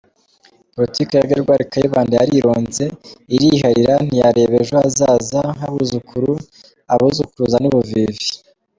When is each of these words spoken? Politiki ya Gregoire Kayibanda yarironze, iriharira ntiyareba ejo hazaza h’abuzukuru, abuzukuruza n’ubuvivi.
Politiki 0.75 1.11
ya 1.15 1.27
Gregoire 1.29 1.69
Kayibanda 1.71 2.13
yarironze, 2.19 2.85
iriharira 3.35 3.93
ntiyareba 4.05 4.53
ejo 4.61 4.73
hazaza 4.81 5.41
h’abuzukuru, 5.59 6.31
abuzukuruza 6.93 7.57
n’ubuvivi. 7.59 8.27